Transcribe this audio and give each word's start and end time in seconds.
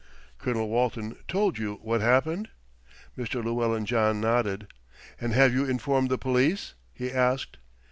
"Colonel 0.39 0.67
Walton 0.67 1.15
told 1.27 1.59
you 1.59 1.75
what 1.83 2.01
happened?" 2.01 2.49
Mr. 3.15 3.43
Llewellyn 3.45 3.85
John 3.85 4.19
nodded. 4.19 4.65
"And 5.19 5.31
have 5.33 5.53
you 5.53 5.65
informed 5.65 6.09
the 6.09 6.17
police?" 6.17 6.73
he 6.91 7.11
asked. 7.11 7.57